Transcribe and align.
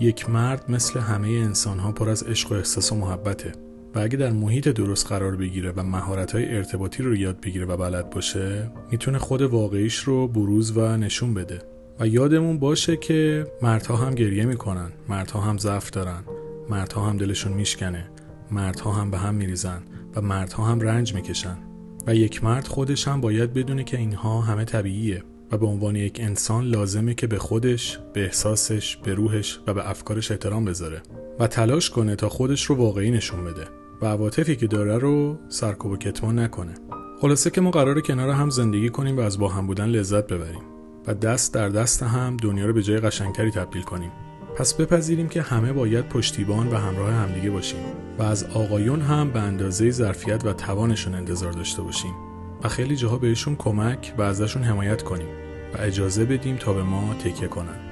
یک 0.00 0.30
مرد 0.30 0.64
مثل 0.68 1.00
همه 1.00 1.28
انسان 1.28 1.78
ها 1.78 1.92
پر 1.92 2.10
از 2.10 2.22
عشق 2.22 2.52
و 2.52 2.54
احساس 2.54 2.92
و 2.92 2.94
محبته 2.94 3.52
و 3.94 3.98
اگه 3.98 4.16
در 4.16 4.30
محیط 4.30 4.68
درست 4.68 5.06
قرار 5.06 5.36
بگیره 5.36 5.72
و 5.76 5.82
مهارت 5.82 6.32
های 6.32 6.56
ارتباطی 6.56 7.02
رو 7.02 7.16
یاد 7.16 7.40
بگیره 7.40 7.66
و 7.66 7.76
بلد 7.76 8.10
باشه 8.10 8.70
می‌تونه 8.90 9.18
خود 9.18 9.42
واقعیش 9.42 9.98
رو 9.98 10.28
بروز 10.28 10.76
و 10.76 10.96
نشون 10.96 11.34
بده. 11.34 11.58
و 12.00 12.06
یادمون 12.06 12.58
باشه 12.58 12.96
که 12.96 13.46
مردها 13.62 13.96
هم 13.96 14.14
گریه 14.14 14.44
می‌کنن 14.44 14.92
مردها 15.08 15.40
هم 15.40 15.58
ضعف 15.58 15.90
دارن 15.90 16.24
مردها 16.70 17.06
هم 17.06 17.16
دلشون 17.16 17.52
میشکنه 17.52 18.10
مردها 18.50 18.92
هم 18.92 19.10
به 19.10 19.18
هم 19.18 19.34
میریزن 19.34 19.82
و 20.16 20.20
مردها 20.20 20.64
هم 20.64 20.80
رنج 20.80 21.14
می‌کشن. 21.14 21.58
و 22.06 22.14
یک 22.14 22.44
مرد 22.44 22.66
خودش 22.66 23.08
هم 23.08 23.20
باید 23.20 23.52
بدونه 23.52 23.84
که 23.84 23.96
اینها 23.96 24.40
همه 24.40 24.64
طبیعیه. 24.64 25.22
و 25.52 25.56
به 25.56 25.66
عنوان 25.66 25.96
یک 25.96 26.20
انسان 26.20 26.64
لازمه 26.64 27.14
که 27.14 27.26
به 27.26 27.38
خودش، 27.38 27.98
به 28.12 28.24
احساسش، 28.24 28.96
به 28.96 29.14
روحش 29.14 29.60
و 29.66 29.74
به 29.74 29.90
افکارش 29.90 30.30
احترام 30.30 30.64
بذاره 30.64 31.02
و 31.38 31.46
تلاش 31.46 31.90
کنه 31.90 32.16
تا 32.16 32.28
خودش 32.28 32.64
رو 32.64 32.74
واقعی 32.74 33.10
نشون 33.10 33.44
بده 33.44 33.64
و 34.02 34.06
عواطفی 34.06 34.56
که 34.56 34.66
داره 34.66 34.98
رو 34.98 35.38
سرکوب 35.48 35.92
و 35.92 35.96
کتمان 35.96 36.38
نکنه. 36.38 36.74
خلاصه 37.20 37.50
که 37.50 37.60
ما 37.60 37.70
قراره 37.70 38.00
کنار 38.00 38.30
هم 38.30 38.50
زندگی 38.50 38.88
کنیم 38.88 39.16
و 39.16 39.20
از 39.20 39.38
با 39.38 39.48
هم 39.48 39.66
بودن 39.66 39.86
لذت 39.86 40.26
ببریم 40.26 40.62
و 41.06 41.14
دست 41.14 41.54
در 41.54 41.68
دست 41.68 42.02
هم 42.02 42.36
دنیا 42.36 42.66
رو 42.66 42.72
به 42.72 42.82
جای 42.82 42.98
قشنگتری 42.98 43.50
تبدیل 43.50 43.82
کنیم. 43.82 44.10
پس 44.56 44.74
بپذیریم 44.74 45.28
که 45.28 45.42
همه 45.42 45.72
باید 45.72 46.08
پشتیبان 46.08 46.68
و 46.68 46.76
همراه 46.76 47.12
همدیگه 47.12 47.50
باشیم 47.50 47.80
و 48.18 48.22
از 48.22 48.44
آقایون 48.44 49.00
هم 49.00 49.30
به 49.30 49.40
اندازه 49.40 49.90
ظرفیت 49.90 50.44
و 50.44 50.52
توانشون 50.52 51.14
انتظار 51.14 51.52
داشته 51.52 51.82
باشیم. 51.82 52.31
و 52.64 52.68
خیلی 52.68 52.96
جاها 52.96 53.18
بهشون 53.18 53.56
کمک 53.56 54.14
و 54.18 54.22
ازشون 54.22 54.62
حمایت 54.62 55.02
کنیم 55.02 55.28
و 55.74 55.80
اجازه 55.80 56.24
بدیم 56.24 56.56
تا 56.56 56.72
به 56.72 56.82
ما 56.82 57.14
تکیه 57.14 57.48
کنن. 57.48 57.91